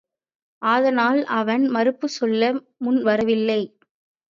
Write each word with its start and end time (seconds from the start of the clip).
அதனால் 0.61 1.25
அவன் 1.33 1.69
மறுப்புச் 1.69 2.15
சொல்ல 2.15 2.51
முன் 2.77 3.01
வரவில்லை. 3.03 3.61